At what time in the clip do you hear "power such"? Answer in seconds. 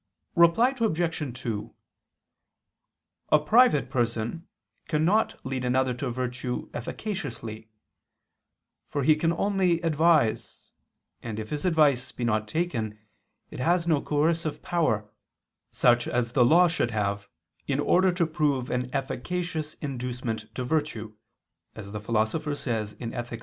14.63-16.07